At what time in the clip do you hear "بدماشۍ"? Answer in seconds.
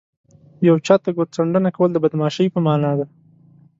2.03-2.47